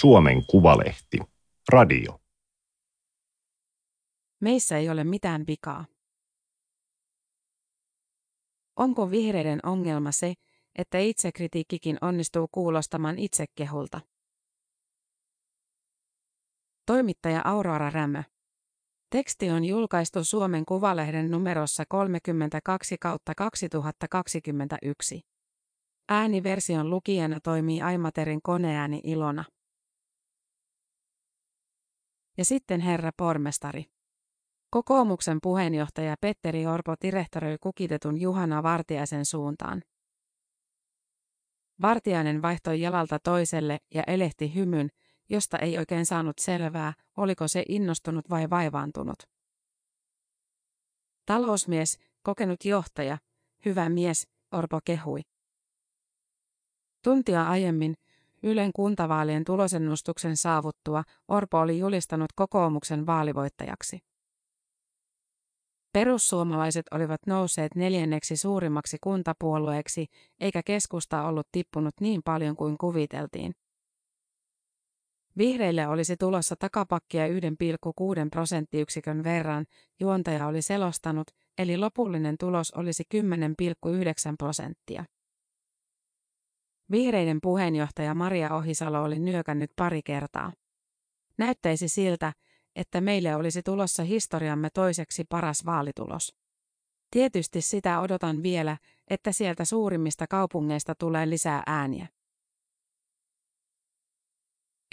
[0.00, 1.18] Suomen Kuvalehti.
[1.72, 2.20] Radio.
[4.40, 5.84] Meissä ei ole mitään vikaa.
[8.76, 10.34] Onko vihreiden ongelma se,
[10.74, 14.00] että itsekritiikkikin onnistuu kuulostamaan itsekehulta?
[16.86, 18.22] Toimittaja Aurora Rämö.
[19.10, 25.20] Teksti on julkaistu Suomen Kuvalehden numerossa 32 kautta 2021.
[26.08, 29.44] Ääniversion lukijana toimii Aimaterin koneääni Ilona.
[32.36, 33.84] Ja sitten herra pormestari.
[34.70, 39.82] Kokoomuksen puheenjohtaja Petteri Orpo direhtoröi kukitetun Juhana Vartiaisen suuntaan.
[41.82, 44.88] Vartiainen vaihtoi jalalta toiselle ja elehti hymyn,
[45.28, 49.18] josta ei oikein saanut selvää, oliko se innostunut vai vaivaantunut.
[51.26, 53.18] Talousmies, kokenut johtaja,
[53.64, 55.20] hyvä mies, Orpo kehui.
[57.04, 57.94] Tuntia aiemmin,
[58.42, 63.98] Ylen kuntavaalien tulosennustuksen saavuttua, Orpo oli julistanut kokoomuksen vaalivoittajaksi.
[65.92, 70.06] Perussuomalaiset olivat nousseet neljänneksi suurimmaksi kuntapuolueeksi,
[70.40, 73.52] eikä keskusta ollut tippunut niin paljon kuin kuviteltiin.
[75.38, 77.32] Vihreille olisi tulossa takapakkia 1,6
[78.30, 79.66] prosenttiyksikön verran,
[80.00, 81.26] juontaja oli selostanut,
[81.58, 83.20] eli lopullinen tulos olisi 10,9
[84.38, 85.04] prosenttia.
[86.90, 90.52] Vihreiden puheenjohtaja Maria Ohisalo oli nyökännyt pari kertaa.
[91.38, 92.32] Näyttäisi siltä,
[92.76, 96.34] että meille olisi tulossa historiamme toiseksi paras vaalitulos.
[97.10, 98.76] Tietysti sitä odotan vielä,
[99.08, 102.06] että sieltä suurimmista kaupungeista tulee lisää ääniä.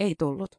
[0.00, 0.50] Ei tullut.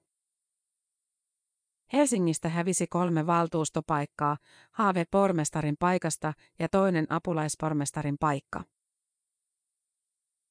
[1.94, 4.38] Helsingistä hävisi kolme valtuustopaikkaa,
[4.72, 8.64] haave pormestarin paikasta ja toinen apulaispormestarin paikka.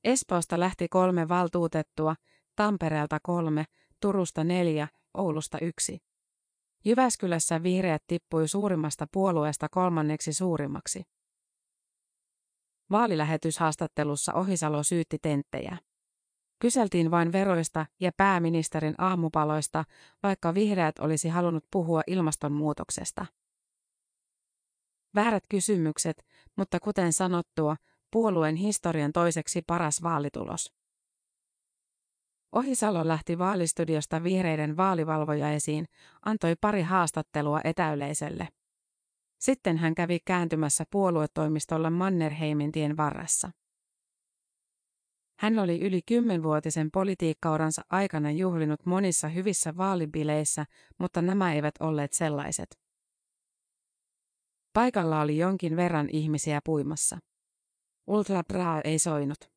[0.05, 2.15] Espoosta lähti kolme valtuutettua,
[2.57, 3.65] Tampereelta kolme,
[4.01, 5.99] Turusta neljä, Oulusta yksi.
[6.85, 11.03] Jyväskylässä vihreät tippui suurimmasta puolueesta kolmanneksi suurimmaksi.
[12.91, 15.79] Vaalilähetyshaastattelussa Ohisalo syytti tenttejä.
[16.59, 19.85] Kyseltiin vain veroista ja pääministerin aamupaloista,
[20.23, 23.27] vaikka vihreät olisi halunnut puhua ilmastonmuutoksesta.
[25.15, 26.27] Väärät kysymykset,
[26.57, 27.77] mutta kuten sanottua,
[28.15, 30.73] puolueen historian toiseksi paras vaalitulos.
[32.57, 35.87] Ohisalo lähti vaalistudiosta vihreiden vaalivalvoja esiin,
[36.27, 38.49] antoi pari haastattelua etäyleisölle.
[39.39, 43.51] Sitten hän kävi kääntymässä puoluetoimistolla Mannerheimin tien varressa.
[45.39, 50.65] Hän oli yli kymmenvuotisen politiikkauransa aikana juhlinut monissa hyvissä vaalibileissä,
[50.99, 52.81] mutta nämä eivät olleet sellaiset.
[54.73, 57.19] Paikalla oli jonkin verran ihmisiä puimassa.
[58.07, 59.55] Ultra Bra ei soinut.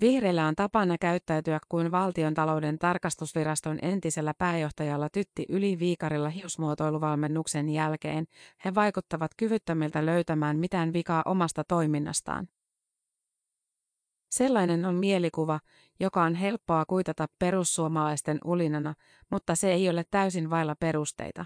[0.00, 8.26] Vihreillä on tapana käyttäytyä kuin valtiontalouden tarkastusviraston entisellä pääjohtajalla Tytti Yli Viikarilla hiusmuotoiluvalmennuksen jälkeen.
[8.64, 12.48] He vaikuttavat kyvyttömiltä löytämään mitään vikaa omasta toiminnastaan.
[14.30, 15.60] Sellainen on mielikuva,
[16.00, 18.94] joka on helppoa kuitata perussuomalaisten ulinana,
[19.30, 21.44] mutta se ei ole täysin vailla perusteita.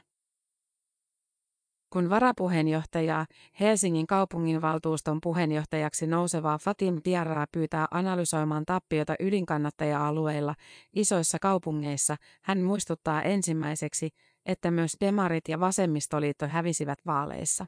[1.93, 3.27] Kun varapuheenjohtajaa
[3.61, 10.55] Helsingin kaupunginvaltuuston puheenjohtajaksi nousevaa Fatim Diarraa pyytää analysoimaan tappiota ydinkannattaja-alueilla
[10.93, 14.11] isoissa kaupungeissa, hän muistuttaa ensimmäiseksi,
[14.47, 17.67] että myös demarit ja vasemmistoliitto hävisivät vaaleissa.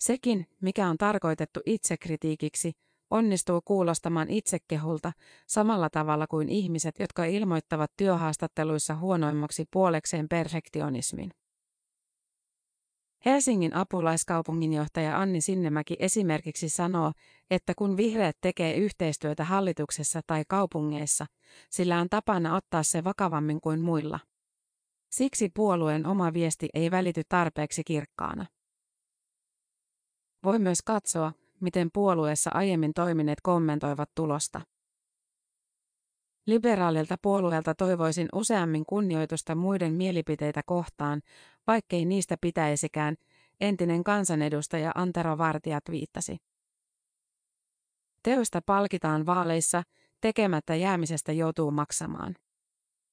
[0.00, 2.72] Sekin, mikä on tarkoitettu itsekritiikiksi,
[3.10, 5.12] onnistuu kuulostamaan itsekehulta
[5.46, 11.30] samalla tavalla kuin ihmiset, jotka ilmoittavat työhaastatteluissa huonoimmaksi puolekseen perfektionismin.
[13.26, 17.12] Helsingin apulaiskaupunginjohtaja Anni Sinnemäki esimerkiksi sanoo,
[17.50, 21.26] että kun vihreät tekee yhteistyötä hallituksessa tai kaupungeissa,
[21.70, 24.20] sillä on tapana ottaa se vakavammin kuin muilla.
[25.10, 28.46] Siksi puolueen oma viesti ei välity tarpeeksi kirkkaana.
[30.44, 34.60] Voi myös katsoa, miten puolueessa aiemmin toimineet kommentoivat tulosta.
[36.46, 41.22] Liberaalilta puolueelta toivoisin useammin kunnioitusta muiden mielipiteitä kohtaan,
[41.66, 43.16] vaikkei niistä pitäisikään,
[43.60, 46.36] entinen kansanedustaja Antero Vartija viittasi.
[48.22, 49.82] Teoista palkitaan vaaleissa,
[50.20, 52.34] tekemättä jäämisestä joutuu maksamaan.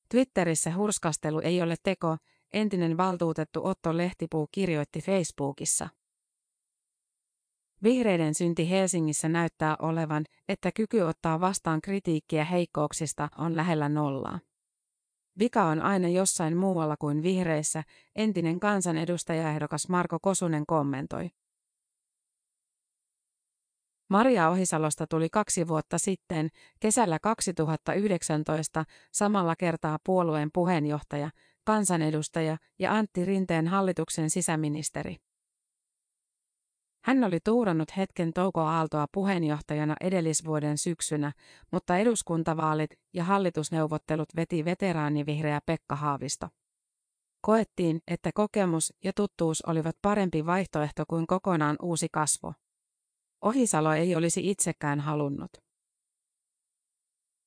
[0.10, 2.18] Twitterissä hurskastelu ei ole teko,
[2.54, 5.90] entinen valtuutettu Otto Lehtipuu kirjoitti Facebookissa.
[7.84, 14.40] Vihreiden synti Helsingissä näyttää olevan, että kyky ottaa vastaan kritiikkiä heikkouksista on lähellä nollaa.
[15.40, 17.84] Vika on aina jossain muualla kuin vihreissä,
[18.16, 21.30] entinen kansanedustajaehdokas Marko Kosunen kommentoi.
[24.10, 26.50] Maria Ohisalosta tuli kaksi vuotta sitten,
[26.80, 31.30] kesällä 2019, samalla kertaa puolueen puheenjohtaja,
[31.64, 35.18] kansanedustaja ja Antti Rinteen hallituksen sisäministeri.
[37.06, 41.32] Hän oli tuurannut hetken Touko Aaltoa puheenjohtajana edellisvuoden syksynä,
[41.72, 46.48] mutta eduskuntavaalit ja hallitusneuvottelut veti veteraanivihreä Pekka Haavisto.
[47.42, 52.54] Koettiin, että kokemus ja tuttuus olivat parempi vaihtoehto kuin kokonaan uusi kasvo.
[53.46, 55.52] Ohisalo ei olisi itsekään halunnut.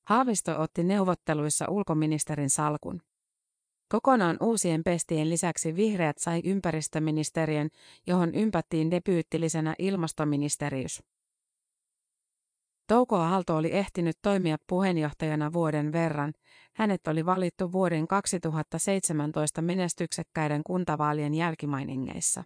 [0.09, 3.03] Haavisto otti neuvotteluissa ulkoministerin salkun.
[3.89, 7.69] Kokonaan uusien pestien lisäksi vihreät sai ympäristöministeriön,
[8.07, 11.03] johon ympättiin debyyttillisenä ilmastoministeriys.
[12.89, 16.33] Touko Aalto oli ehtinyt toimia puheenjohtajana vuoden verran.
[16.75, 22.45] Hänet oli valittu vuoden 2017 menestyksekkäiden kuntavaalien jälkimainingeissa.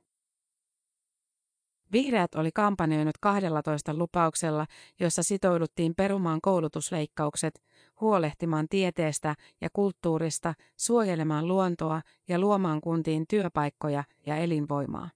[1.92, 4.66] Vihreät oli kampanjoinut 12 lupauksella,
[5.00, 7.62] jossa sitouduttiin perumaan koulutusleikkaukset,
[8.00, 15.10] huolehtimaan tieteestä ja kulttuurista, suojelemaan luontoa ja luomaan kuntiin työpaikkoja ja elinvoimaa.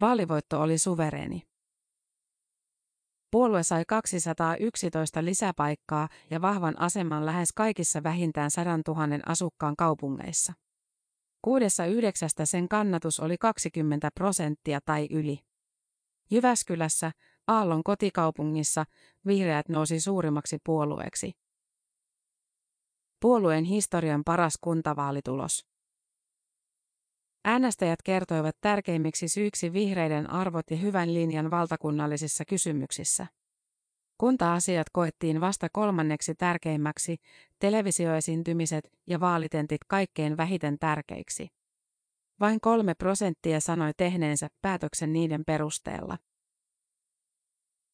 [0.00, 1.42] Vaalivoitto oli suvereeni.
[3.30, 10.52] Puolue sai 211 lisäpaikkaa ja vahvan aseman lähes kaikissa vähintään 100 000 asukkaan kaupungeissa.
[11.46, 15.38] Kuudessa yhdeksästä sen kannatus oli 20 prosenttia tai yli.
[16.30, 17.12] Jyväskylässä,
[17.46, 18.84] Aallon kotikaupungissa,
[19.26, 21.32] vihreät nousi suurimmaksi puolueeksi.
[23.20, 25.66] Puolueen historian paras kuntavaalitulos.
[27.44, 33.26] Äänestäjät kertoivat tärkeimmiksi syiksi vihreiden arvot ja hyvän linjan valtakunnallisissa kysymyksissä.
[34.18, 37.16] Kunta-asiat koettiin vasta kolmanneksi tärkeimmäksi,
[37.58, 41.48] televisioesiintymiset ja vaalitentit kaikkein vähiten tärkeiksi.
[42.40, 46.18] Vain kolme prosenttia sanoi tehneensä päätöksen niiden perusteella.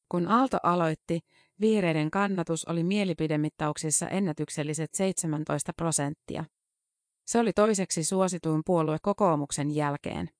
[0.09, 1.21] Kun Aalto aloitti,
[1.61, 6.45] vihreiden kannatus oli mielipidemittauksissa ennätykselliset 17 prosenttia.
[7.27, 10.31] Se oli toiseksi suosituin puolue kokoomuksen jälkeen.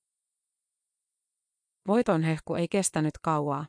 [1.87, 3.67] Voitonhehku ei kestänyt kauaa.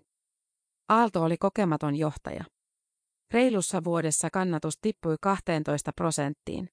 [0.89, 2.43] Aalto oli kokematon johtaja.
[3.31, 6.69] Reilussa vuodessa kannatus tippui 12 prosenttiin.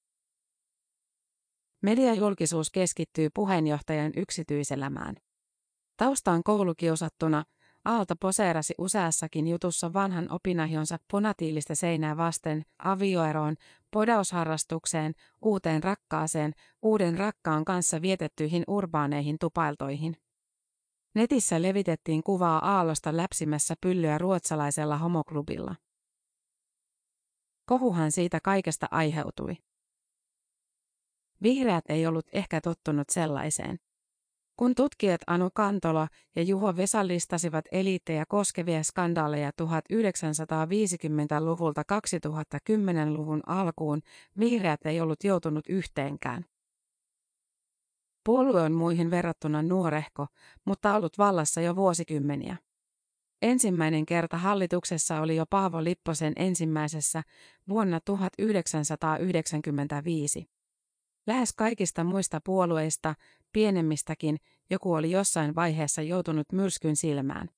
[1.81, 5.15] Mediajulkisuus keskittyy puheenjohtajan yksityiselämään.
[5.97, 7.43] Taustaan koulukiusattuna
[7.85, 13.55] Aalto poseerasi useassakin jutussa vanhan opinahjonsa ponatiilista seinää vasten, avioeroon,
[13.91, 20.17] podausharrastukseen, uuteen rakkaaseen, uuden rakkaan kanssa vietettyihin urbaaneihin tupailtoihin.
[21.13, 25.75] Netissä levitettiin kuvaa Aallosta läpsimässä pyllyä ruotsalaisella homoklubilla.
[27.65, 29.57] Kohuhan siitä kaikesta aiheutui.
[31.43, 33.79] Vihreät ei ollut ehkä tottunut sellaiseen.
[34.57, 44.01] Kun tutkijat Anu Kantola ja Juho Vesa listasivat eliittejä koskevia skandaaleja 1950-luvulta 2010-luvun alkuun,
[44.39, 46.45] vihreät ei ollut joutunut yhteenkään.
[48.23, 50.27] Puolue on muihin verrattuna nuorehko,
[50.65, 52.57] mutta ollut vallassa jo vuosikymmeniä.
[53.41, 57.23] Ensimmäinen kerta hallituksessa oli jo Paavo Lipposen ensimmäisessä
[57.69, 60.49] vuonna 1995.
[61.27, 63.15] Lähes kaikista muista puolueista,
[63.53, 64.37] pienemmistäkin,
[64.69, 67.49] joku oli jossain vaiheessa joutunut myrskyn silmään.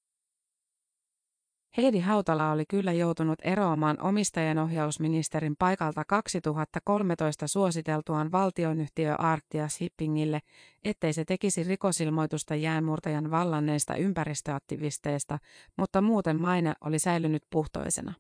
[1.78, 10.42] Heidi Hautala oli kyllä joutunut eroamaan omistajanohjausministerin paikalta 2013 suositeltuaan valtionyhtiö Arctia Shippingille,
[10.84, 15.40] ettei se tekisi rikosilmoitusta jäänmurtajan vallanneista ympäristöaktivisteista,
[15.78, 18.14] mutta muuten maine oli säilynyt puhtoisena.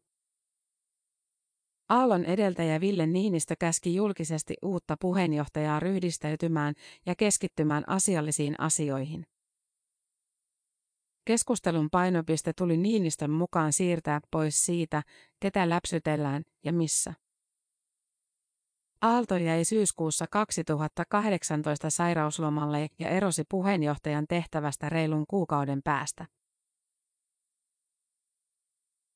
[1.89, 6.73] Aallon edeltäjä Ville Niinistö käski julkisesti uutta puheenjohtajaa ryhdistäytymään
[7.05, 9.25] ja keskittymään asiallisiin asioihin.
[11.25, 15.03] Keskustelun painopiste tuli Niinistön mukaan siirtää pois siitä,
[15.39, 17.13] ketä läpsytellään ja missä.
[19.01, 26.25] Aalto jäi syyskuussa 2018 sairauslomalle ja erosi puheenjohtajan tehtävästä reilun kuukauden päästä.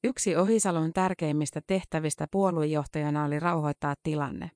[0.03, 4.51] Yksi Ohisalon tärkeimmistä tehtävistä puoluejohtajana oli rauhoittaa tilanne.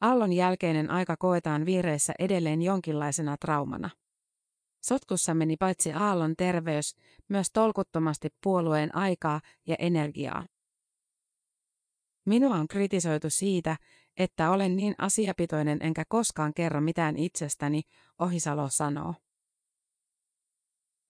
[0.00, 3.90] Allon jälkeinen aika koetaan vihreissä edelleen jonkinlaisena traumana.
[4.88, 6.96] Sotkussa meni paitsi Aallon terveys,
[7.28, 10.46] myös tolkuttomasti puolueen aikaa ja energiaa.
[12.26, 13.76] Minua on kritisoitu siitä,
[14.16, 17.82] että olen niin asiapitoinen enkä koskaan kerro mitään itsestäni,
[18.20, 19.14] Ohisalo sanoo.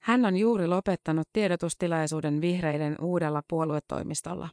[0.02, 4.49] Hän on juuri lopettanut tiedotustilaisuuden vihreiden uudella puoluetoimistolla.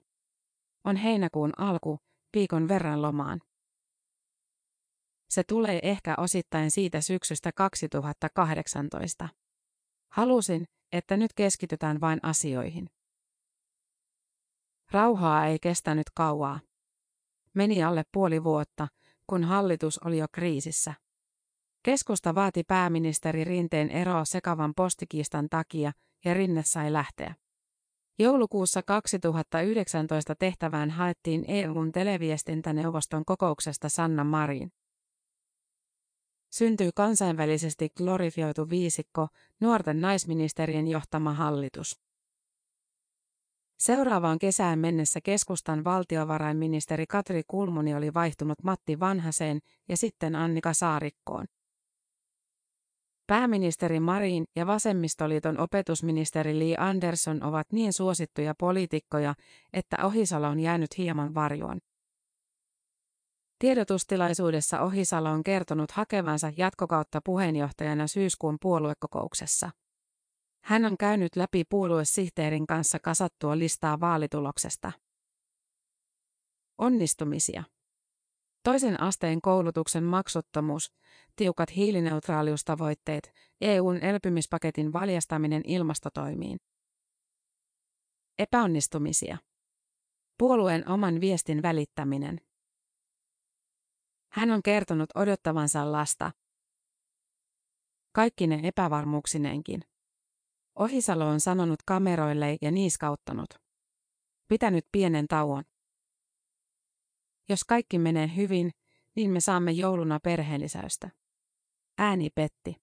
[0.84, 2.00] On heinäkuun alku,
[2.34, 3.42] viikon verran lomaan.
[5.34, 9.30] Se tulee ehkä osittain siitä syksystä 2018.
[10.12, 12.90] Halusin, että nyt keskitytään vain asioihin.
[14.92, 16.60] Rauhaa ei kestänyt kauaa.
[17.54, 18.88] Meni alle puoli vuotta,
[19.28, 20.94] kun hallitus oli jo kriisissä.
[21.84, 25.92] Keskusta vaati pääministeri Rinteen eroa sekavan postikiistan takia
[26.26, 27.36] ja Rinne sai lähteä.
[28.20, 34.72] Joulukuussa 2019 tehtävään haettiin EUn televiestintäneuvoston kokouksesta Sanna Marin.
[36.54, 39.28] Syntyi kansainvälisesti glorifioitu viisikko,
[39.60, 42.00] nuorten naisministerien johtama hallitus.
[43.80, 51.46] Seuraavaan kesään mennessä keskustan valtiovarainministeri Katri Kulmuni oli vaihtunut Matti Vanhaseen ja sitten Annika Saarikkoon.
[53.28, 59.36] Pääministeri Marin ja vasemmistoliiton opetusministeri Li Andersson ovat niin suosittuja poliitikkoja,
[59.74, 61.80] että Ohisalo on jäänyt hieman varjoon.
[63.64, 69.70] Tiedotustilaisuudessa Ohisalo on kertonut hakevansa jatkokautta puheenjohtajana syyskuun puoluekokouksessa.
[70.64, 74.92] Hän on käynyt läpi puoluesihteerin kanssa kasattua listaa vaalituloksesta.
[76.78, 77.64] Onnistumisia.
[78.64, 80.94] Toisen asteen koulutuksen maksuttomuus,
[81.36, 86.58] tiukat hiilineutraaliustavoitteet, EUn elpymispaketin valjastaminen ilmastotoimiin.
[88.40, 89.38] Epäonnistumisia.
[90.38, 92.42] Puolueen oman viestin välittäminen.
[94.34, 96.32] Hän on kertonut odottavansa lasta.
[98.12, 99.82] Kaikki ne epävarmuuksineenkin.
[100.80, 103.50] Ohisalo on sanonut kameroille ja niiskauttanut.
[104.48, 105.64] Pitänyt pienen tauon.
[107.50, 108.72] Jos kaikki menee hyvin,
[109.16, 111.10] niin me saamme jouluna perheellisäystä.
[111.98, 112.76] Ääni petti.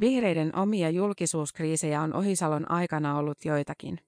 [0.00, 3.98] Vihreiden omia julkisuuskriisejä on Ohisalon aikana ollut joitakin.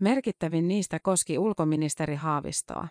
[0.00, 2.88] Merkittävin niistä koski ulkoministeri Haavistoa.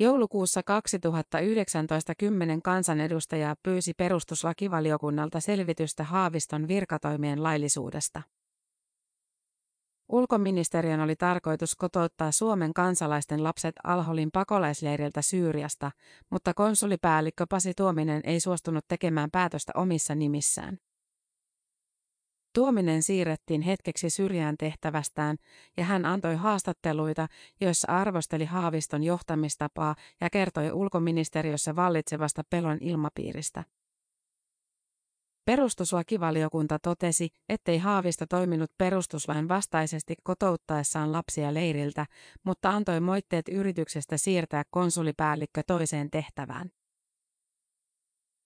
[0.00, 8.22] Joulukuussa 2019 kymmenen kansanedustajaa pyysi perustuslakivaliokunnalta selvitystä Haaviston virkatoimien laillisuudesta.
[10.08, 15.90] Ulkoministeriön oli tarkoitus kotouttaa Suomen kansalaisten lapset Alholin pakolaisleiriltä Syyriasta,
[16.30, 20.78] mutta konsulipäällikkö Pasi Tuominen ei suostunut tekemään päätöstä omissa nimissään.
[22.58, 25.36] Tuominen siirrettiin hetkeksi syrjään tehtävästään
[25.76, 27.26] ja hän antoi haastatteluita,
[27.60, 33.64] joissa arvosteli Haaviston johtamistapaa ja kertoi ulkoministeriössä vallitsevasta pelon ilmapiiristä.
[35.44, 42.06] Perustuslakivaliokunta totesi, ettei Haavista toiminut perustuslain vastaisesti kotouttaessaan lapsia leiriltä,
[42.44, 46.70] mutta antoi moitteet yrityksestä siirtää konsulipäällikkö toiseen tehtävään.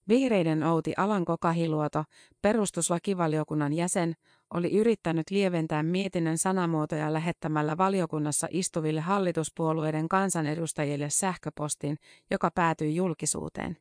[0.09, 2.03] Vihreiden Outi Alanko Kahiluoto,
[2.41, 4.13] perustuslakivaliokunnan jäsen,
[4.53, 11.97] oli yrittänyt lieventää mietinnön sanamuotoja lähettämällä valiokunnassa istuville hallituspuolueiden kansanedustajille sähköpostin,
[12.31, 13.77] joka päätyi julkisuuteen.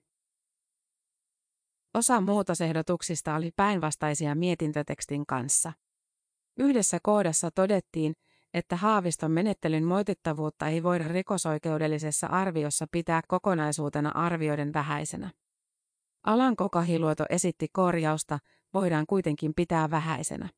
[1.94, 5.72] Osa muutosehdotuksista oli päinvastaisia mietintötekstin kanssa.
[6.58, 8.14] Yhdessä kohdassa todettiin,
[8.54, 15.30] että Haaviston menettelyn moitittavuutta ei voida rikosoikeudellisessa arviossa pitää kokonaisuutena arvioiden vähäisenä.
[16.24, 18.38] Alanko Kahiluoto esitti korjausta,
[18.74, 20.48] voidaan kuitenkin pitää vähäisenä.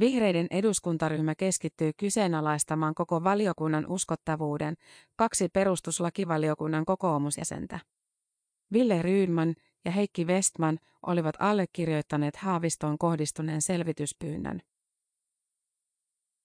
[0.00, 4.74] Vihreiden eduskuntaryhmä keskittyy kyseenalaistamaan koko valiokunnan uskottavuuden,
[5.16, 7.78] kaksi perustuslakivaliokunnan kokoomusjäsentä.
[8.72, 9.54] Ville Ryynman
[9.84, 14.60] ja Heikki Westman olivat allekirjoittaneet Haavistoon kohdistuneen selvityspyynnön.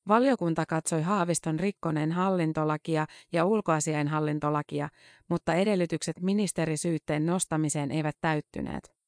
[0.09, 4.89] Valiokunta katsoi Haaviston rikkoneen hallintolakia ja ulkoasiainhallintolakia,
[5.27, 8.98] mutta edellytykset ministerisyytteen nostamiseen eivät täyttyneet.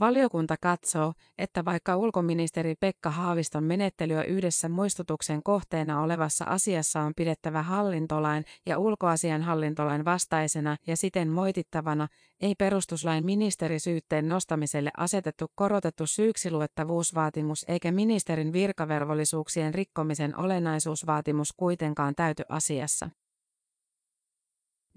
[0.00, 7.62] Valiokunta katsoo, että vaikka ulkoministeri Pekka Haaviston menettelyä yhdessä muistutuksen kohteena olevassa asiassa on pidettävä
[7.62, 12.08] hallintolain ja ulkoasian hallintolain vastaisena ja siten moitittavana,
[12.40, 23.10] ei perustuslain ministerisyytteen nostamiselle asetettu korotettu syyksiluettavuusvaatimus eikä ministerin virkavelvollisuuksien rikkomisen olennaisuusvaatimus kuitenkaan täyty asiassa.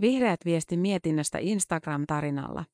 [0.02, 2.66] Vihreät viesti mietinnöstä Instagram-tarinalla.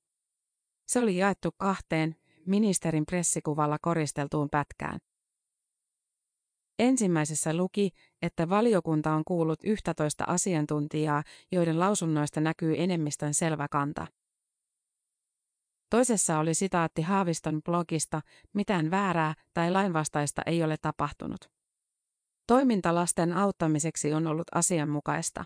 [0.87, 2.15] Se oli jaettu kahteen,
[2.45, 4.99] ministerin pressikuvalla koristeltuun pätkään.
[6.79, 7.91] Ensimmäisessä luki,
[8.21, 14.07] että valiokunta on kuullut 11 asiantuntijaa, joiden lausunnoista näkyy enemmistön selvä kanta.
[15.89, 18.21] Toisessa oli sitaatti Haaviston blogista,
[18.53, 21.51] mitään väärää tai lainvastaista ei ole tapahtunut.
[22.47, 25.45] Toiminta lasten auttamiseksi on ollut asianmukaista.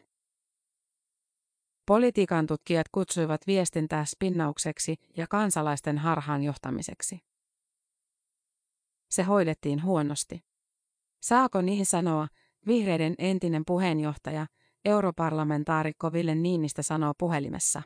[1.85, 7.19] Politiikan tutkijat kutsuivat viestintää spinnaukseksi ja kansalaisten harhaanjohtamiseksi.
[9.09, 10.43] Se hoidettiin huonosti.
[11.21, 12.27] Saako niihin sanoa,
[12.67, 14.47] vihreiden entinen puheenjohtaja,
[14.85, 17.81] europarlamentaarikko Ville Niinistä sanoo puhelimessa.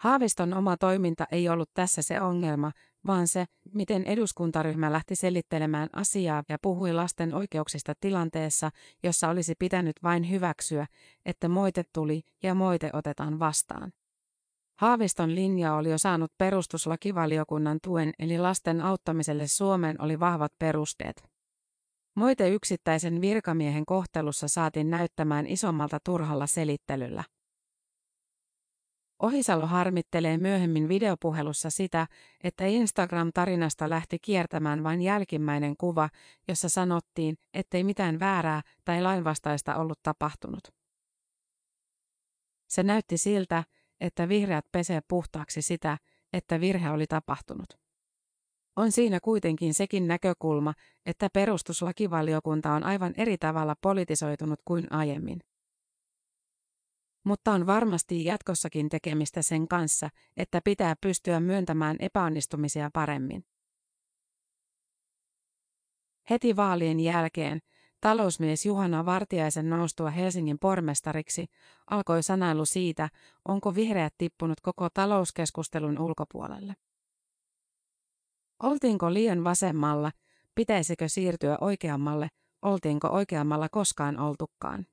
[0.00, 2.72] Haaviston oma toiminta ei ollut tässä se ongelma,
[3.06, 8.70] vaan se, miten eduskuntaryhmä lähti selittelemään asiaa ja puhui lasten oikeuksista tilanteessa,
[9.02, 10.86] jossa olisi pitänyt vain hyväksyä,
[11.26, 13.92] että moite tuli ja moite otetaan vastaan.
[14.78, 21.22] Haaviston linja oli jo saanut perustuslakivaliokunnan tuen eli lasten auttamiselle Suomeen oli vahvat perusteet.
[22.16, 27.24] Moite yksittäisen virkamiehen kohtelussa saatiin näyttämään isommalta turhalla selittelyllä.
[29.22, 32.06] Ohisalo harmittelee myöhemmin videopuhelussa sitä,
[32.44, 36.08] että Instagram-tarinasta lähti kiertämään vain jälkimmäinen kuva,
[36.48, 40.60] jossa sanottiin, ettei mitään väärää tai lainvastaista ollut tapahtunut.
[42.68, 43.64] Se näytti siltä,
[44.00, 45.98] että vihreät pesee puhtaaksi sitä,
[46.32, 47.68] että virhe oli tapahtunut.
[48.76, 50.74] On siinä kuitenkin sekin näkökulma,
[51.06, 55.40] että perustuslakivaliokunta on aivan eri tavalla politisoitunut kuin aiemmin.
[57.24, 63.44] Mutta on varmasti jatkossakin tekemistä sen kanssa, että pitää pystyä myöntämään epäonnistumisia paremmin.
[66.30, 67.60] Heti vaalien jälkeen
[68.00, 71.46] Talousmies Juhana Vartiaisen noustua Helsingin pormestariksi
[71.90, 73.08] alkoi sanailu siitä,
[73.48, 76.74] onko vihreät tippunut koko talouskeskustelun ulkopuolelle.
[78.62, 80.10] Oltiinko liian vasemmalla,
[80.54, 82.28] pitäisikö siirtyä oikeammalle,
[82.62, 84.86] oltiinko oikeammalla koskaan oltukaan.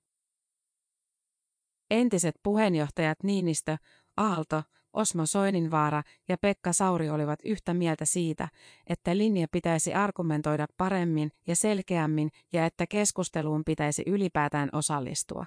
[1.92, 3.78] Entiset puheenjohtajat Niinistö,
[4.18, 4.64] Aalto,
[4.94, 8.48] Osmo Soininvaara ja Pekka Sauri olivat yhtä mieltä siitä,
[8.88, 15.46] että linja pitäisi argumentoida paremmin ja selkeämmin ja että keskusteluun pitäisi ylipäätään osallistua.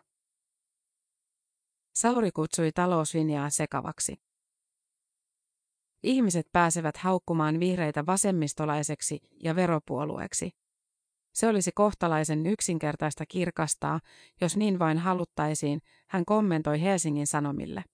[1.95, 4.16] Sauri kutsui talouslinjaa sekavaksi.
[6.02, 10.50] Ihmiset pääsevät haukkumaan vihreitä vasemmistolaiseksi ja veropuolueeksi.
[11.33, 14.01] Se olisi kohtalaisen yksinkertaista kirkastaa,
[14.41, 15.81] jos niin vain haluttaisiin,
[16.11, 17.85] hän kommentoi Helsingin Sanomille.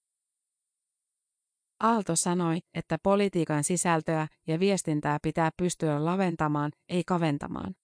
[1.80, 7.74] Aalto sanoi, että politiikan sisältöä ja viestintää pitää pystyä laventamaan, ei kaventamaan.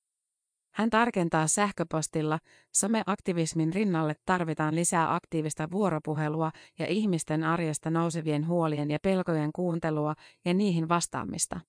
[0.75, 2.39] Hän tarkentaa sähköpostilla,
[2.75, 10.55] someaktivismin rinnalle tarvitaan lisää aktiivista vuoropuhelua ja ihmisten arjesta nousevien huolien ja pelkojen kuuntelua ja
[10.55, 11.61] niihin vastaamista.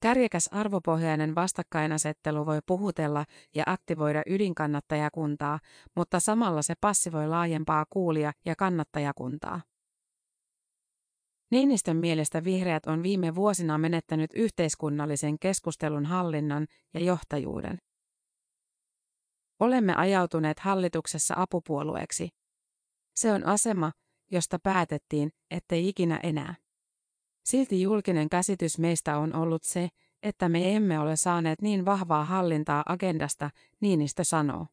[0.00, 5.60] Kärjekäs arvopohjainen vastakkainasettelu voi puhutella ja aktivoida ydinkannattajakuntaa,
[5.96, 9.60] mutta samalla se passivoi laajempaa kuulia ja kannattajakuntaa.
[11.50, 17.78] Niinistön mielestä vihreät on viime vuosina menettänyt yhteiskunnallisen keskustelun hallinnan ja johtajuuden.
[19.60, 22.28] Olemme ajautuneet hallituksessa apupuolueeksi.
[23.16, 23.92] Se on asema,
[24.30, 26.54] josta päätettiin, ettei ikinä enää.
[27.46, 29.88] Silti julkinen käsitys meistä on ollut se,
[30.22, 34.66] että me emme ole saaneet niin vahvaa hallintaa agendasta, Niinistö sanoo.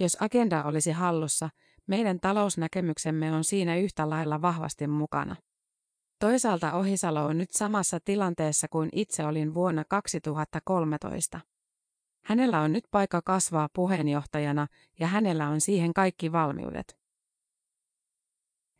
[0.00, 1.50] Jos agenda olisi hallussa,
[1.86, 5.36] meidän talousnäkemyksemme on siinä yhtä lailla vahvasti mukana.
[6.18, 11.40] Toisaalta Ohisalo on nyt samassa tilanteessa kuin itse olin vuonna 2013.
[12.24, 14.66] Hänellä on nyt paikka kasvaa puheenjohtajana
[15.00, 17.03] ja hänellä on siihen kaikki valmiudet.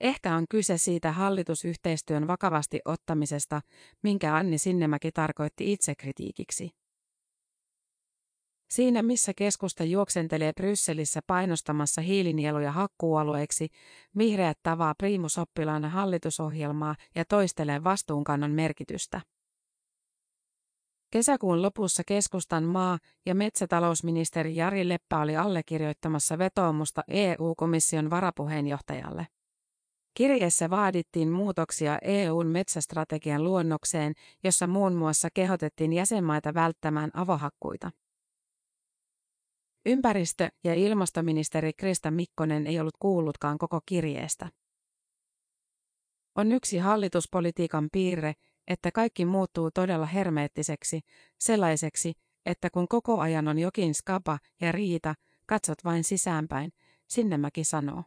[0.00, 3.60] Ehkä on kyse siitä hallitusyhteistyön vakavasti ottamisesta,
[4.02, 6.70] minkä Anni Sinnemäki tarkoitti itsekritiikiksi.
[8.70, 13.68] Siinä missä keskusta juoksentelee Brysselissä painostamassa hiilinieluja hakkuualueiksi,
[14.18, 19.20] vihreät tavaa primusoppilaana hallitusohjelmaa ja toistelee vastuunkannon merkitystä.
[21.10, 29.26] Kesäkuun lopussa keskustan maa- ja metsätalousministeri Jari Leppä oli allekirjoittamassa vetoomusta EU-komission varapuheenjohtajalle.
[30.14, 37.90] Kirjeessä vaadittiin muutoksia EUn metsästrategian luonnokseen, jossa muun muassa kehotettiin jäsenmaita välttämään avohakkuita.
[39.86, 44.50] Ympäristö- ja ilmastoministeri Krista Mikkonen ei ollut kuullutkaan koko kirjeestä.
[46.34, 48.32] On yksi hallituspolitiikan piirre,
[48.68, 51.00] että kaikki muuttuu todella hermeettiseksi,
[51.38, 52.12] sellaiseksi,
[52.46, 55.14] että kun koko ajan on jokin skapa ja riita,
[55.46, 56.72] katsot vain sisäänpäin,
[57.06, 58.04] Sinnemäki sanoo.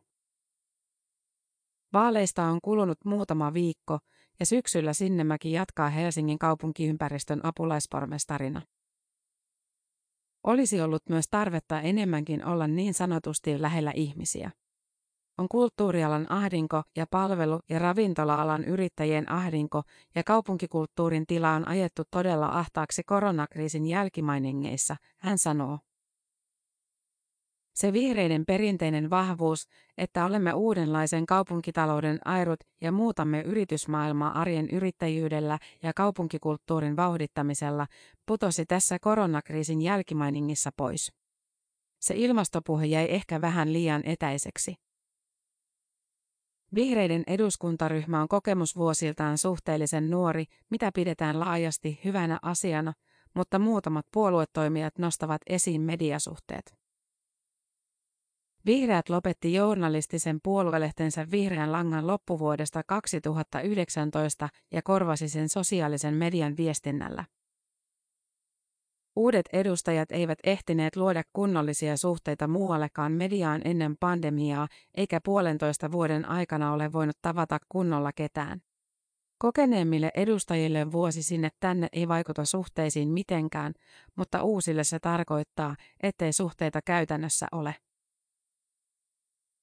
[1.94, 4.00] Vaaleista on kulunut muutama viikko
[4.40, 8.62] ja syksyllä Sinnemäki jatkaa Helsingin kaupunkiympäristön apulaispormestarina.
[10.44, 14.52] Olisi ollut myös tarvetta enemmänkin olla niin sanotusti lähellä ihmisiä.
[15.38, 19.84] On kulttuurialan ahdinko ja palvelu- ja ravintola-alan yrittäjien ahdinko
[20.16, 25.80] ja kaupunkikulttuurin tila on ajettu todella ahtaaksi koronakriisin jälkimainingeissa, hän sanoo.
[27.78, 35.94] Se vihreiden perinteinen vahvuus, että olemme uudenlaisen kaupunkitalouden airut ja muutamme yritysmaailmaa arjen yrittäjyydellä ja
[35.94, 37.88] kaupunkikulttuurin vauhdittamisella,
[38.26, 41.14] putosi tässä koronakriisin jälkimainingissa pois.
[42.00, 44.76] Se ilmastopuhe jäi ehkä vähän liian etäiseksi.
[46.76, 52.94] Vihreiden eduskuntaryhmä on kokemusvuosiltaan suhteellisen nuori, mitä pidetään laajasti hyvänä asiana,
[53.34, 56.77] mutta muutamat puoluetoimijat nostavat esiin mediasuhteet.
[58.68, 67.26] Vihreät lopetti journalistisen puoluelehtensä Vihreän langan loppuvuodesta 2019 ja korvasi sen sosiaalisen median viestinnällä.
[69.16, 76.74] Uudet edustajat eivät ehtineet luoda kunnollisia suhteita muuallekaan mediaan ennen pandemiaa, eikä puolentoista vuoden aikana
[76.74, 78.62] ole voinut tavata kunnolla ketään.
[79.38, 83.74] Kokeneemmille edustajille vuosi sinne tänne ei vaikuta suhteisiin mitenkään,
[84.16, 87.76] mutta uusille se tarkoittaa, ettei suhteita käytännössä ole.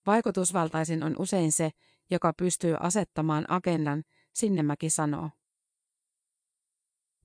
[0.06, 1.70] Vaikutusvaltaisin on usein se,
[2.10, 5.30] joka pystyy asettamaan agendan, Sinnemäki sanoo.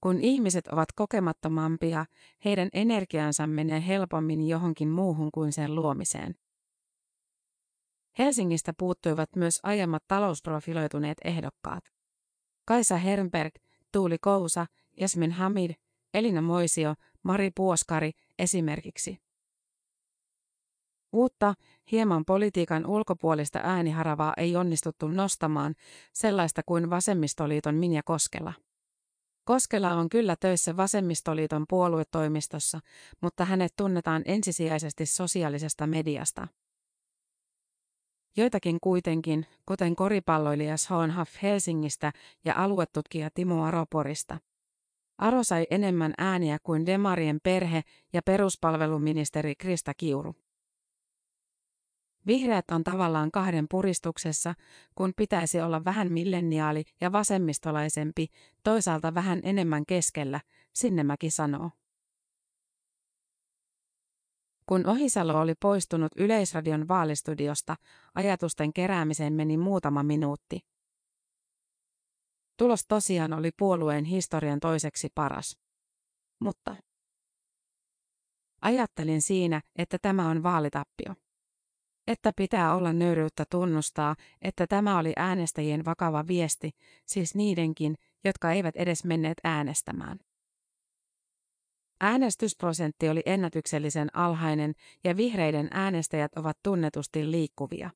[0.02, 2.06] Kun ihmiset ovat kokemattomampia,
[2.46, 6.36] heidän energiansa menee helpommin johonkin muuhun kuin sen luomiseen.
[8.20, 11.84] Helsingistä puuttuivat myös aiemmat talousprofiloituneet ehdokkaat.
[12.66, 13.56] Kaisa Hernberg,
[13.92, 14.66] Tuuli Kousa,
[15.00, 15.72] Jasmin Hamid,
[16.14, 19.29] Elina Moisio, Mari Puoskari esimerkiksi.
[21.14, 21.54] Uutta,
[21.92, 25.76] hieman politiikan ulkopuolista ääniharavaa ei onnistuttu nostamaan,
[26.14, 28.54] sellaista kuin Vasemmistoliiton Minja Koskela.
[29.46, 32.80] Koskela on kyllä töissä Vasemmistoliiton puoluetoimistossa,
[33.22, 36.48] mutta hänet tunnetaan ensisijaisesti sosiaalisesta mediasta.
[38.38, 42.14] Joitakin kuitenkin, kuten koripalloilija Sean Huff Helsingistä
[42.46, 44.38] ja aluetutkija Timo Aroporista.
[45.18, 47.82] Aro sai enemmän ääniä kuin Demarien perhe
[48.14, 50.36] ja peruspalveluministeri Krista Kiuru.
[52.28, 54.56] Vihreät on tavallaan kahden puristuksessa,
[54.96, 58.28] kun pitäisi olla vähän milleniaali ja vasemmistolaisempi,
[58.64, 60.42] toisaalta vähän enemmän keskellä,
[60.74, 61.72] Sinnemäki sanoo.
[64.66, 67.76] Kun Ohisalo oli poistunut Yleisradion vaalistudiosta,
[68.16, 70.60] ajatusten keräämiseen meni muutama minuutti.
[72.58, 75.58] Tulos tosiaan oli puolueen historian toiseksi paras.
[76.40, 76.76] Mutta
[78.62, 81.16] ajattelin siinä, että tämä on vaalitappio
[82.10, 86.72] että pitää olla nöyryyttä tunnustaa, että tämä oli äänestäjien vakava viesti,
[87.06, 90.20] siis niidenkin, jotka eivät edes menneet äänestämään.
[92.02, 97.90] Äänestysprosentti oli ennätyksellisen alhainen ja vihreiden äänestäjät ovat tunnetusti liikkuvia.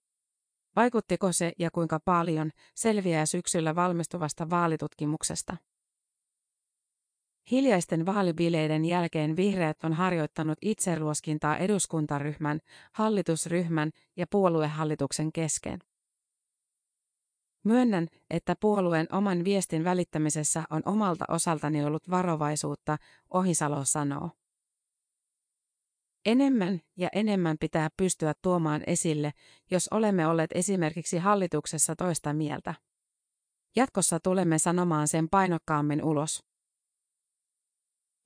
[0.75, 5.57] Vaikuttiko se ja kuinka paljon selviää syksyllä valmistuvasta vaalitutkimuksesta.
[7.51, 12.59] Hiljaisten vaalibileiden jälkeen vihreät on harjoittanut itseruoskintaa eduskuntaryhmän,
[12.91, 15.79] hallitusryhmän ja puoluehallituksen kesken.
[17.63, 22.97] Myönnän, että puolueen oman viestin välittämisessä on omalta osaltani ollut varovaisuutta,
[23.33, 24.29] Ohisalo sanoo.
[26.25, 29.31] Enemmän ja enemmän pitää pystyä tuomaan esille,
[29.71, 32.73] jos olemme olleet esimerkiksi hallituksessa toista mieltä.
[33.75, 36.52] Jatkossa tulemme sanomaan sen painokkaammin ulos.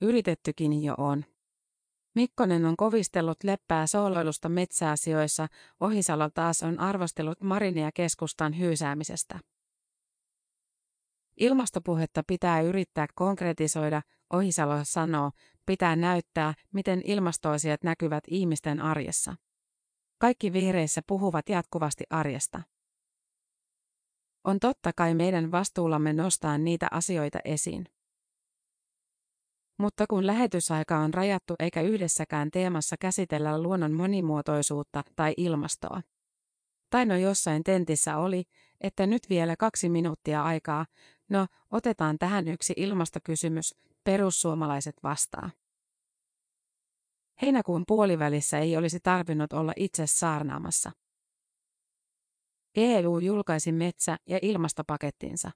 [0.00, 1.24] Yritettykin jo on.
[2.14, 5.46] Mikkonen on kovistellut leppää sooloilusta metsäasioissa,
[5.80, 9.40] Ohisalo taas on arvostellut Marinia keskustan hyysäämisestä.
[11.36, 15.30] Ilmastopuhetta pitää yrittää konkretisoida, Ohisalo sanoo,
[15.66, 19.34] pitää näyttää, miten ilmastoasiat näkyvät ihmisten arjessa.
[20.18, 22.62] Kaikki vihreissä puhuvat jatkuvasti arjesta.
[24.44, 27.86] On totta kai meidän vastuullamme nostaa niitä asioita esiin.
[29.78, 36.02] Mutta kun lähetysaika on rajattu eikä yhdessäkään teemassa käsitellä luonnon monimuotoisuutta tai ilmastoa.
[36.90, 38.44] Tai no jossain tentissä oli,
[38.80, 40.86] että nyt vielä kaksi minuuttia aikaa,
[41.28, 45.50] no otetaan tähän yksi ilmastokysymys, perussuomalaiset vastaa.
[47.42, 50.92] Heinäkuun puolivälissä ei olisi tarvinnut olla itse saarnaamassa.
[52.76, 55.50] EU julkaisi metsä- ja ilmastopakettinsa.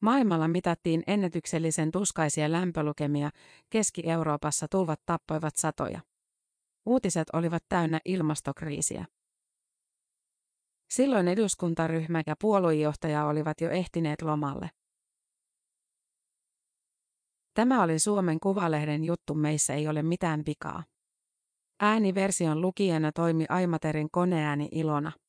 [0.00, 3.30] Maailmalla mitattiin ennätyksellisen tuskaisia lämpölukemia,
[3.70, 6.00] Keski-Euroopassa tulvat tappoivat satoja.
[6.86, 9.04] Uutiset olivat täynnä ilmastokriisiä.
[10.90, 14.70] Silloin eduskuntaryhmä ja puoluejohtaja olivat jo ehtineet lomalle.
[17.54, 20.84] Tämä oli Suomen Kuvalehden juttu Meissä ei ole mitään vikaa.
[21.80, 25.12] Ääniversion lukijana toimi Aimaterin koneääni Ilona.